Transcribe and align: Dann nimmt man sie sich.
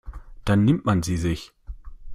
Dann 0.45 0.65
nimmt 0.65 0.83
man 0.83 1.03
sie 1.03 1.15
sich. 1.15 1.53